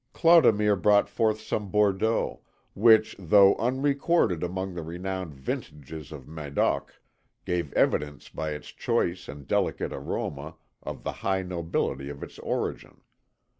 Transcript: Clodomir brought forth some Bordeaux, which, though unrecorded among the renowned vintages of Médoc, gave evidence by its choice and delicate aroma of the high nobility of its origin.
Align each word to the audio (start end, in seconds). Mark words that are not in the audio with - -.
Clodomir 0.13 0.75
brought 0.75 1.07
forth 1.07 1.39
some 1.39 1.69
Bordeaux, 1.69 2.41
which, 2.73 3.15
though 3.19 3.53
unrecorded 3.57 4.41
among 4.41 4.73
the 4.73 4.81
renowned 4.81 5.35
vintages 5.35 6.11
of 6.11 6.25
Médoc, 6.25 6.87
gave 7.45 7.71
evidence 7.73 8.27
by 8.27 8.49
its 8.49 8.69
choice 8.69 9.27
and 9.29 9.45
delicate 9.47 9.93
aroma 9.93 10.55
of 10.81 11.03
the 11.03 11.11
high 11.21 11.43
nobility 11.43 12.09
of 12.09 12.23
its 12.23 12.39
origin. 12.39 13.01